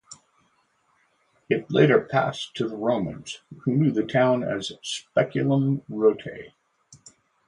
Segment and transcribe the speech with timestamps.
[1.47, 6.53] It later passed to the Romans, who knew the town as "Speculum Rotae".